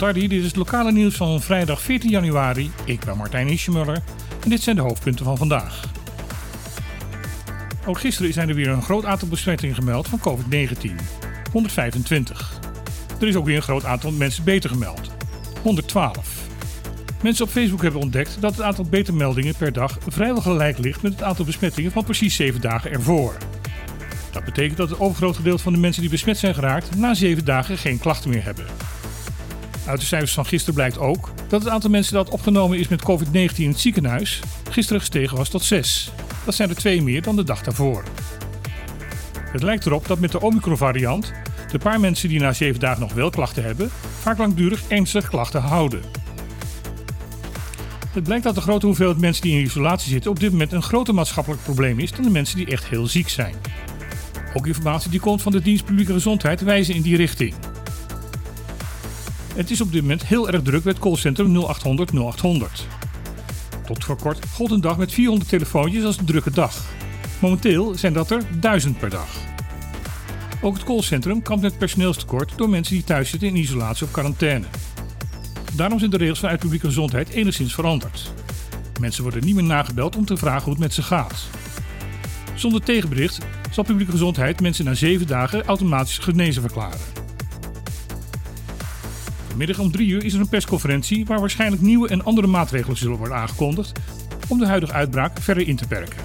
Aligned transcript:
Tardi. 0.00 0.28
Dit 0.28 0.38
is 0.38 0.46
het 0.46 0.56
lokale 0.56 0.92
nieuws 0.92 1.14
van 1.16 1.40
vrijdag 1.40 1.82
14 1.82 2.10
januari. 2.10 2.70
Ik 2.84 3.00
ben 3.04 3.16
Martijn 3.16 3.48
Ischemuller 3.48 4.02
en 4.42 4.50
dit 4.50 4.62
zijn 4.62 4.76
de 4.76 4.82
hoofdpunten 4.82 5.24
van 5.24 5.36
vandaag. 5.36 5.84
Ook 7.86 7.98
gisteren 7.98 8.32
zijn 8.32 8.48
er 8.48 8.54
weer 8.54 8.68
een 8.68 8.82
groot 8.82 9.04
aantal 9.04 9.28
besmettingen 9.28 9.74
gemeld 9.74 10.08
van 10.08 10.20
COVID-19. 10.20 10.90
125. 11.52 12.60
Er 13.20 13.28
is 13.28 13.36
ook 13.36 13.44
weer 13.44 13.56
een 13.56 13.62
groot 13.62 13.84
aantal 13.84 14.10
mensen 14.10 14.44
beter 14.44 14.70
gemeld. 14.70 15.10
112. 15.62 16.40
Mensen 17.22 17.44
op 17.44 17.50
Facebook 17.50 17.82
hebben 17.82 18.00
ontdekt 18.00 18.36
dat 18.40 18.52
het 18.52 18.62
aantal 18.62 18.84
betermeldingen 18.84 19.54
per 19.56 19.72
dag 19.72 19.98
vrijwel 20.08 20.42
gelijk 20.42 20.78
ligt 20.78 21.02
met 21.02 21.12
het 21.12 21.22
aantal 21.22 21.44
besmettingen 21.44 21.92
van 21.92 22.04
precies 22.04 22.36
7 22.36 22.60
dagen 22.60 22.90
ervoor. 22.90 23.36
Dat 24.32 24.44
betekent 24.44 24.76
dat 24.76 24.90
het 24.90 25.00
overgrote 25.00 25.36
gedeelte 25.36 25.62
van 25.62 25.72
de 25.72 25.78
mensen 25.78 26.02
die 26.02 26.10
besmet 26.10 26.38
zijn 26.38 26.54
geraakt 26.54 26.96
na 26.96 27.14
7 27.14 27.44
dagen 27.44 27.78
geen 27.78 27.98
klachten 27.98 28.30
meer 28.30 28.44
hebben. 28.44 28.66
Uit 29.86 30.00
de 30.00 30.06
cijfers 30.06 30.32
van 30.32 30.46
gisteren 30.46 30.74
blijkt 30.74 30.98
ook 30.98 31.32
dat 31.48 31.62
het 31.62 31.72
aantal 31.72 31.90
mensen 31.90 32.14
dat 32.14 32.30
opgenomen 32.30 32.78
is 32.78 32.88
met 32.88 33.02
COVID-19 33.02 33.56
in 33.56 33.68
het 33.68 33.80
ziekenhuis 33.80 34.40
gisteren 34.70 35.00
gestegen 35.00 35.36
was 35.36 35.48
tot 35.48 35.62
6. 35.62 36.10
Dat 36.44 36.54
zijn 36.54 36.68
er 36.68 36.76
twee 36.76 37.02
meer 37.02 37.22
dan 37.22 37.36
de 37.36 37.44
dag 37.44 37.62
daarvoor. 37.62 38.04
Het 39.52 39.62
lijkt 39.62 39.86
erop 39.86 40.06
dat 40.06 40.18
met 40.18 40.32
de 40.32 40.40
Omicron-variant 40.40 41.32
de 41.70 41.78
paar 41.78 42.00
mensen 42.00 42.28
die 42.28 42.40
na 42.40 42.52
7 42.52 42.80
dagen 42.80 43.00
nog 43.00 43.12
wel 43.12 43.30
klachten 43.30 43.64
hebben, 43.64 43.90
vaak 44.20 44.38
langdurig 44.38 44.82
ernstige 44.88 45.28
klachten 45.28 45.60
houden. 45.60 46.02
Het 48.12 48.24
blijkt 48.24 48.44
dat 48.44 48.54
de 48.54 48.60
grote 48.60 48.86
hoeveelheid 48.86 49.18
mensen 49.18 49.42
die 49.42 49.58
in 49.58 49.64
isolatie 49.64 50.10
zitten 50.10 50.30
op 50.30 50.40
dit 50.40 50.50
moment 50.50 50.72
een 50.72 50.82
groter 50.82 51.14
maatschappelijk 51.14 51.62
probleem 51.62 51.98
is 51.98 52.12
dan 52.12 52.22
de 52.22 52.30
mensen 52.30 52.56
die 52.56 52.66
echt 52.66 52.84
heel 52.84 53.06
ziek 53.06 53.28
zijn. 53.28 53.54
Ook 54.54 54.66
informatie 54.66 55.10
die 55.10 55.20
komt 55.20 55.42
van 55.42 55.52
de 55.52 55.60
dienst 55.60 55.84
publieke 55.84 56.12
gezondheid 56.12 56.60
wijzen 56.60 56.94
in 56.94 57.02
die 57.02 57.16
richting. 57.16 57.54
Het 59.54 59.70
is 59.70 59.80
op 59.80 59.92
dit 59.92 60.02
moment 60.02 60.26
heel 60.26 60.50
erg 60.50 60.62
druk 60.62 60.82
bij 60.82 60.92
het 60.92 61.00
callcentrum 61.00 61.56
0800 61.56 62.12
0800. 62.12 62.86
Tot 63.86 64.04
voor 64.04 64.16
kort 64.16 64.46
gold 64.54 64.70
een 64.70 64.80
dag 64.80 64.98
met 64.98 65.12
400 65.12 65.50
telefoontjes 65.50 66.04
als 66.04 66.18
een 66.18 66.24
drukke 66.24 66.50
dag. 66.50 66.84
Momenteel 67.38 67.94
zijn 67.94 68.12
dat 68.12 68.30
er 68.30 68.42
1000 68.60 68.98
per 68.98 69.10
dag. 69.10 69.28
Ook 70.60 70.74
het 70.74 70.84
callcentrum 70.84 71.42
kampt 71.42 71.62
met 71.62 71.78
personeelstekort 71.78 72.52
door 72.56 72.68
mensen 72.68 72.94
die 72.94 73.04
thuis 73.04 73.30
zitten 73.30 73.48
in 73.48 73.56
isolatie 73.56 74.06
of 74.06 74.12
quarantaine. 74.12 74.66
Daarom 75.72 75.98
zijn 75.98 76.10
de 76.10 76.16
regels 76.16 76.38
vanuit 76.38 76.60
publieke 76.60 76.86
gezondheid 76.86 77.28
enigszins 77.28 77.74
veranderd. 77.74 78.32
Mensen 79.00 79.22
worden 79.22 79.44
niet 79.44 79.54
meer 79.54 79.64
nagebeld 79.64 80.16
om 80.16 80.24
te 80.24 80.36
vragen 80.36 80.62
hoe 80.62 80.72
het 80.72 80.82
met 80.82 80.94
ze 80.94 81.02
gaat. 81.02 81.44
Zonder 82.54 82.82
tegenbericht 82.82 83.38
zal 83.70 83.84
publieke 83.84 84.10
gezondheid 84.10 84.60
mensen 84.60 84.84
na 84.84 84.94
7 84.94 85.26
dagen 85.26 85.64
automatisch 85.64 86.18
genezen 86.18 86.62
verklaren. 86.62 87.19
Vanmiddag 89.60 89.84
om 89.86 89.92
3 89.92 90.08
uur 90.08 90.24
is 90.24 90.34
er 90.34 90.40
een 90.40 90.48
persconferentie 90.48 91.26
waar 91.26 91.40
waarschijnlijk 91.40 91.82
nieuwe 91.82 92.08
en 92.08 92.24
andere 92.24 92.46
maatregelen 92.46 92.96
zullen 92.96 93.16
worden 93.16 93.36
aangekondigd 93.36 93.92
om 94.48 94.58
de 94.58 94.66
huidige 94.66 94.92
uitbraak 94.92 95.40
verder 95.40 95.68
in 95.68 95.76
te 95.76 95.86
perken. 95.86 96.18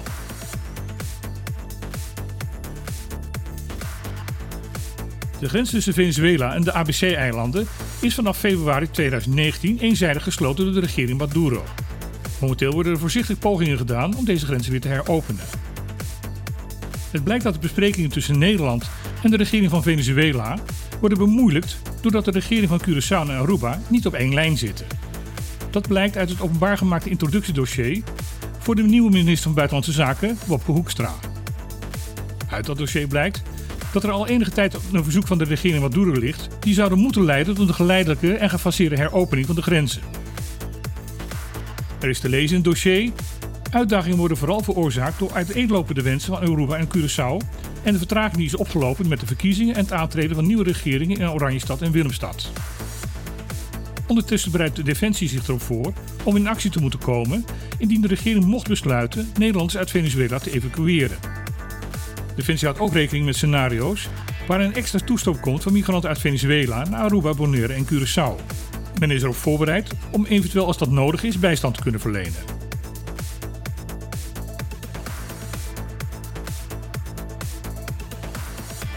De 5.40 5.48
grens 5.48 5.70
tussen 5.70 5.94
Venezuela 5.94 6.54
en 6.54 6.64
de 6.64 6.72
ABC-eilanden 6.72 7.66
is 8.00 8.14
vanaf 8.14 8.38
februari 8.38 8.90
2019 8.90 9.78
eenzijdig 9.78 10.22
gesloten 10.22 10.64
door 10.64 10.74
de 10.74 10.80
regering 10.80 11.18
Maduro. 11.18 11.64
Momenteel 12.40 12.72
worden 12.72 12.92
er 12.92 12.98
voorzichtig 12.98 13.38
pogingen 13.38 13.78
gedaan 13.78 14.16
om 14.16 14.24
deze 14.24 14.46
grenzen 14.46 14.70
weer 14.70 14.80
te 14.80 14.88
heropenen. 14.88 15.44
Het 17.10 17.24
blijkt 17.24 17.44
dat 17.44 17.54
de 17.54 17.60
besprekingen 17.60 18.10
tussen 18.10 18.38
Nederland 18.38 18.90
en 19.22 19.30
de 19.30 19.36
regering 19.36 19.70
van 19.70 19.82
Venezuela 19.82 20.58
worden 21.00 21.18
bemoeilijkt 21.18 21.78
doordat 22.00 22.24
de 22.24 22.30
regering 22.30 22.68
van 22.68 22.80
Curaçao 22.80 23.30
en 23.30 23.38
Aruba 23.38 23.80
niet 23.88 24.06
op 24.06 24.14
één 24.14 24.34
lijn 24.34 24.56
zitten. 24.56 24.86
Dat 25.70 25.88
blijkt 25.88 26.16
uit 26.16 26.28
het 26.28 26.40
openbaar 26.40 26.78
gemaakte 26.78 27.10
introductiedossier 27.10 28.02
voor 28.58 28.74
de 28.74 28.82
nieuwe 28.82 29.10
minister 29.10 29.42
van 29.42 29.54
Buitenlandse 29.54 29.92
Zaken, 29.92 30.38
Wopke 30.46 30.70
Hoekstra. 30.70 31.14
Uit 32.50 32.66
dat 32.66 32.78
dossier 32.78 33.06
blijkt 33.06 33.42
dat 33.92 34.04
er 34.04 34.10
al 34.10 34.26
enige 34.26 34.50
tijd 34.50 34.76
een 34.92 35.04
verzoek 35.04 35.26
van 35.26 35.38
de 35.38 35.44
regering 35.44 35.82
Maduro 35.82 36.20
ligt, 36.20 36.48
die 36.60 36.74
zouden 36.74 36.98
moeten 36.98 37.24
leiden 37.24 37.54
tot 37.54 37.68
een 37.68 37.74
geleidelijke 37.74 38.34
en 38.34 38.50
gefaseerde 38.50 38.96
heropening 38.96 39.46
van 39.46 39.54
de 39.54 39.62
grenzen. 39.62 40.02
Er 42.00 42.08
is 42.08 42.20
te 42.20 42.28
lezen 42.28 42.48
in 42.48 42.62
het 42.62 42.64
dossier. 42.64 43.12
Uitdagingen 43.70 44.18
worden 44.18 44.36
vooral 44.36 44.62
veroorzaakt 44.62 45.18
door 45.18 45.32
uiteenlopende 45.32 46.02
wensen 46.02 46.32
van 46.32 46.42
Aruba 46.42 46.76
en 46.76 46.88
Curaçao 46.88 47.55
en 47.86 47.92
de 47.92 47.98
vertraging 47.98 48.36
die 48.36 48.46
is 48.46 48.56
opgelopen 48.56 49.08
met 49.08 49.20
de 49.20 49.26
verkiezingen 49.26 49.74
en 49.74 49.82
het 49.82 49.92
aantreden 49.92 50.34
van 50.34 50.46
nieuwe 50.46 50.64
regeringen 50.64 51.16
in 51.16 51.30
Oranjestad 51.30 51.82
en 51.82 51.92
Willemstad. 51.92 52.50
Ondertussen 54.06 54.50
bereidt 54.50 54.76
de 54.76 54.82
Defensie 54.82 55.28
zich 55.28 55.48
erop 55.48 55.62
voor 55.62 55.92
om 56.22 56.36
in 56.36 56.46
actie 56.46 56.70
te 56.70 56.80
moeten 56.80 56.98
komen 56.98 57.44
indien 57.78 58.00
de 58.00 58.08
regering 58.08 58.44
mocht 58.44 58.68
besluiten 58.68 59.28
Nederlanders 59.38 59.76
uit 59.76 59.90
Venezuela 59.90 60.38
te 60.38 60.52
evacueren. 60.52 61.16
Defensie 62.36 62.68
houdt 62.68 62.82
ook 62.82 62.92
rekening 62.92 63.24
met 63.24 63.36
scenario's 63.36 64.08
waarin 64.46 64.66
een 64.66 64.74
extra 64.74 64.98
toestoot 64.98 65.40
komt 65.40 65.62
van 65.62 65.72
migranten 65.72 66.08
uit 66.08 66.18
Venezuela 66.18 66.84
naar 66.88 67.00
Aruba, 67.00 67.34
Bonaire 67.34 67.72
en 67.72 67.86
Curaçao. 67.86 68.40
Men 68.98 69.10
is 69.10 69.22
erop 69.22 69.34
voorbereid 69.34 69.90
om 70.10 70.24
eventueel 70.24 70.66
als 70.66 70.78
dat 70.78 70.90
nodig 70.90 71.22
is 71.22 71.38
bijstand 71.38 71.74
te 71.74 71.82
kunnen 71.82 72.00
verlenen. 72.00 72.55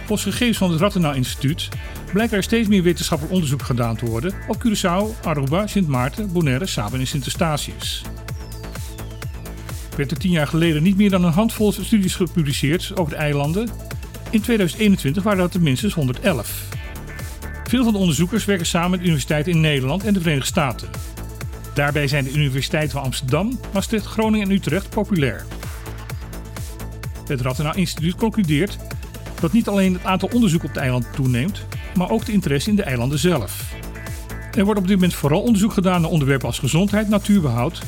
Volgens 0.09 0.30
gegevens 0.30 0.58
van 0.58 0.72
het 0.72 0.80
Rattenaar 0.80 1.16
Instituut 1.16 1.70
blijkt 2.14 2.34
er 2.34 2.44
steeds 2.44 2.68
meer 2.68 2.84
wetenschappelijk 2.84 3.36
onderzoek 3.36 3.62
gedaan 3.62 3.96
te 3.96 4.06
worden 4.06 4.34
op 4.47 4.64
Curaçao, 4.66 5.24
Aruba, 5.24 5.68
Sint 5.68 5.88
Maarten, 5.88 6.31
Bonaire, 6.31 6.66
Saba 6.66 6.97
en 6.97 7.08
Sint 7.08 7.24
Eustatius. 7.24 8.02
Werd 9.97 10.12
er 10.12 10.18
tien 10.18 10.31
jaar 10.31 10.47
geleden 10.47 10.84
niet 10.84 10.97
meer 10.97 11.09
dan 11.09 11.24
een 11.24 11.31
handvol 11.31 11.72
studies 11.72 12.16
gepubliceerd 12.16 12.92
over 12.96 13.14
de 13.14 13.20
eilanden. 13.20 13.70
In 14.30 14.42
2021 14.42 15.24
waren 15.24 15.40
dat 15.40 15.53
er 15.53 15.62
minstens 15.62 15.94
111. 15.94 16.64
Veel 17.64 17.84
van 17.84 17.94
de 17.94 18.00
onderzoekers 18.00 18.46
werken 18.46 18.66
samen 18.66 18.91
met 18.91 19.02
universiteiten 19.02 19.52
in 19.52 19.62
Nederland 19.62 20.03
en 20.03 20.14
de 20.14 20.22
Verenigde 20.22 20.47
Staten. 20.47 20.90
Daarbij 21.74 22.08
zijn 22.08 22.24
de 22.24 22.34
universiteiten 22.34 22.91
van 22.91 23.03
Amsterdam, 23.03 23.59
Maastricht, 23.74 24.06
Groningen 24.06 24.50
en 24.50 24.56
Utrecht 24.56 24.90
populair. 24.90 25.46
Het 27.28 27.41
Rattenaar 27.41 27.78
Instituut 27.78 28.16
concludeert 28.16 28.78
dat 29.40 29.54
niet 29.54 29.68
alleen 29.68 29.94
het 29.94 30.04
aantal 30.04 30.30
onderzoeken 30.34 30.68
op 30.68 30.74
de 30.74 30.80
eilanden 30.80 31.12
toeneemt, 31.12 31.66
maar 31.96 32.10
ook 32.10 32.26
de 32.26 32.32
interesse 32.32 32.70
in 32.70 32.76
de 32.76 32.84
eilanden 32.84 33.20
zelf. 33.20 33.74
Er 34.58 34.66
wordt 34.66 34.80
op 34.80 34.88
dit 34.88 34.96
moment 34.96 35.14
vooral 35.14 35.42
onderzoek 35.42 35.74
gedaan 35.74 36.02
naar 36.02 36.10
onderwerpen 36.10 36.48
als 36.48 36.60
gezondheid, 36.60 37.10
natuurbehoud 37.10 37.82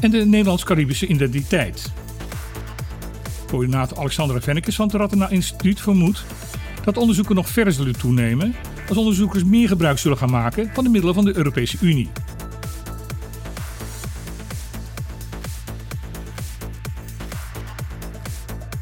en 0.00 0.10
de 0.10 0.24
Nederlands-Caribische 0.24 1.06
identiteit. 1.06 1.92
Coördinator 3.46 3.98
Alexandra 3.98 4.40
Vennekes 4.40 4.76
van 4.76 4.86
het 4.86 4.96
Rattenaar 4.96 5.32
Instituut 5.32 5.80
vermoedt 5.80 6.24
dat 6.84 6.96
onderzoeken 6.96 7.34
nog 7.34 7.48
verder 7.48 7.72
zullen 7.72 7.98
toenemen 7.98 8.54
als 8.88 8.98
onderzoekers 8.98 9.44
meer 9.44 9.68
gebruik 9.68 9.98
zullen 9.98 10.18
gaan 10.18 10.30
maken 10.30 10.70
van 10.74 10.84
de 10.84 10.90
middelen 10.90 11.14
van 11.14 11.24
de 11.24 11.36
Europese 11.36 11.76
Unie. 11.80 12.08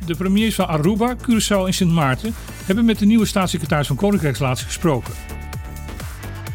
De 0.06 0.16
premiers 0.16 0.54
van 0.54 0.68
Aruba, 0.68 1.16
Curaçao 1.16 1.66
en 1.66 1.74
Sint 1.74 1.92
Maarten 1.92 2.34
hebben 2.64 2.84
met 2.84 2.98
de 2.98 3.06
nieuwe 3.06 3.26
staatssecretaris 3.26 3.86
van 3.86 3.96
Koninkrijksrelaties 3.96 4.66
gesproken. 4.66 5.14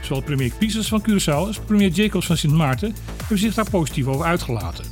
Zowel 0.02 0.24
premier 0.24 0.52
Pisas 0.58 0.88
van 0.88 1.06
Curaçao 1.10 1.48
als 1.48 1.60
premier 1.60 1.90
Jacobs 1.90 2.26
van 2.26 2.38
Sint 2.38 2.54
Maarten 2.54 2.96
hebben 3.18 3.38
zich 3.38 3.54
daar 3.54 3.70
positief 3.70 4.06
over 4.06 4.26
uitgelaten. 4.26 4.86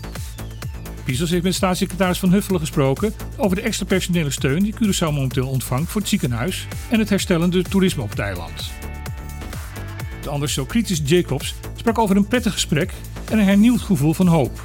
Pisas 1.04 1.30
heeft 1.30 1.44
met 1.44 1.54
staatssecretaris 1.54 2.20
Van 2.20 2.32
Huffelen 2.32 2.60
gesproken 2.60 3.14
over 3.38 3.56
de 3.56 3.62
extra 3.62 3.86
personele 3.86 4.30
steun 4.30 4.64
die 4.64 4.74
Curaçao 4.74 5.14
momenteel 5.14 5.48
ontvangt 5.48 5.92
voor 5.92 6.02
het 6.02 6.10
ziekenhuis 6.10 6.68
en 6.90 7.00
het 7.00 7.10
herstellende 7.10 7.62
toerisme 7.62 8.04
op 8.04 8.10
het 8.10 8.20
eiland. 8.20 8.72
De 10.22 10.30
anders 10.30 10.54
zo 10.54 10.66
kritisch 10.66 11.02
Jacobs 11.04 11.56
sprak 11.76 11.98
over 11.98 12.16
een 12.16 12.28
prettig 12.28 12.54
gesprek 12.54 12.94
en 13.32 13.40
een 13.40 13.46
hernieuwd 13.46 13.82
gevoel 13.82 14.14
van 14.14 14.28
hoop. 14.28 14.62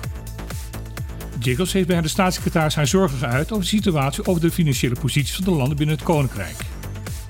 Jacobs 1.44 1.72
heeft 1.72 1.86
bij 1.86 2.00
de 2.00 2.08
staatssecretaris 2.08 2.74
haar 2.74 2.86
zorgen 2.86 3.18
geuit 3.18 3.52
over 3.52 3.64
de 3.64 3.70
situatie 3.70 4.26
over 4.26 4.40
de 4.40 4.50
financiële 4.50 4.94
posities 5.00 5.34
van 5.34 5.44
de 5.44 5.50
landen 5.50 5.76
binnen 5.76 5.96
het 5.96 6.04
Koninkrijk. 6.04 6.56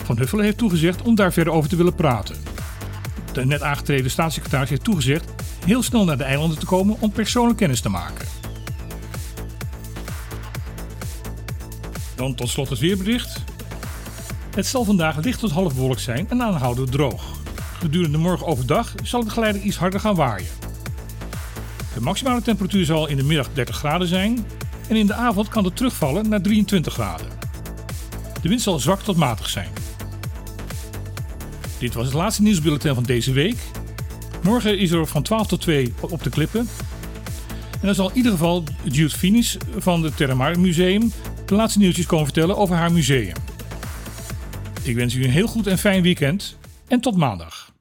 Van 0.05 0.19
Huffelen 0.19 0.45
heeft 0.45 0.59
toegezegd 0.59 1.03
om 1.03 1.15
daar 1.15 1.33
verder 1.33 1.53
over 1.53 1.69
te 1.69 1.77
willen 1.77 1.95
praten. 1.95 2.37
De 3.33 3.47
net 3.47 3.63
aangetreden 3.63 4.11
staatssecretaris 4.11 4.69
heeft 4.69 4.85
toegezegd 4.85 5.31
heel 5.67 5.83
snel 5.83 6.05
naar 6.05 6.17
de 6.17 6.25
eilanden 6.25 6.59
te 6.59 6.67
komen 6.67 6.97
om 7.01 7.11
persoonlijk 7.11 7.59
kennis 7.59 7.81
te 7.81 7.89
maken. 7.89 8.27
Dan 12.15 12.35
tot 12.35 12.49
slot 12.49 12.69
het 12.69 12.79
weerbericht. 12.79 13.43
Het 14.55 14.67
zal 14.67 14.85
vandaag 14.85 15.17
licht 15.17 15.41
tot 15.41 15.51
half 15.51 15.75
bewolkt 15.75 16.01
zijn 16.01 16.31
en 16.31 16.43
aanhoudend 16.43 16.93
droog. 16.93 17.23
Gedurende 17.79 18.19
morgen 18.19 18.47
overdag 18.47 18.95
zal 19.03 19.21
het 19.21 19.33
geleidelijk 19.33 19.69
iets 19.69 19.79
harder 19.79 20.01
gaan 20.01 20.15
waaien. 20.15 20.64
De 21.95 22.01
maximale 22.01 22.43
temperatuur 22.43 22.85
zal 22.85 23.09
in 23.09 23.17
de 23.17 23.23
middag 23.23 23.49
30 23.53 23.77
graden 23.77 24.09
zijn 24.09 24.47
en 24.89 24.97
in 24.97 25.07
de 25.07 25.15
avond 25.15 25.49
kan 25.49 25.65
het 25.65 25.77
terugvallen 25.77 26.29
naar 26.29 26.43
23 26.43 26.93
graden. 26.93 27.27
De 28.43 28.49
wind 28.49 28.63
zal 28.63 28.79
zwak 28.79 29.01
tot 29.01 29.17
matig 29.17 29.49
zijn. 29.49 29.69
Dit 31.79 31.95
was 31.95 32.05
het 32.05 32.15
laatste 32.15 32.43
nieuwsbulletin 32.43 32.95
van 32.95 33.03
deze 33.03 33.33
week. 33.33 33.57
Morgen 34.43 34.79
is 34.79 34.91
er 34.91 35.07
van 35.07 35.23
12 35.23 35.47
tot 35.47 35.61
2 35.61 35.95
op 36.01 36.23
de 36.23 36.31
klippen. 36.31 36.69
En 37.73 37.87
dan 37.87 37.95
zal 37.95 38.11
in 38.11 38.17
ieder 38.17 38.33
geval 38.33 38.65
Jude 38.83 39.15
Finis 39.15 39.57
van 39.77 40.03
het 40.03 40.17
Terramar 40.17 40.61
Museum 40.61 41.13
de 41.47 41.55
laatste 41.55 41.79
nieuwtjes 41.79 42.07
komen 42.07 42.25
vertellen 42.25 42.57
over 42.57 42.77
haar 42.77 42.93
museum. 42.93 43.37
Ik 44.83 44.95
wens 44.95 45.15
u 45.15 45.25
een 45.25 45.31
heel 45.31 45.47
goed 45.47 45.67
en 45.67 45.79
fijn 45.79 46.03
weekend 46.03 46.59
en 46.89 47.01
tot 47.01 47.17
maandag. 47.17 47.74